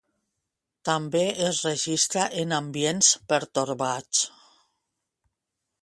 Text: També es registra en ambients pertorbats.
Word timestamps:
També 0.87 1.21
es 1.49 1.59
registra 1.69 2.25
en 2.45 2.57
ambients 2.61 3.13
pertorbats. 3.35 4.27